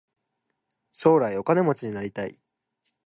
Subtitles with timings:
[0.93, 2.39] 将来お金持ちになりたい。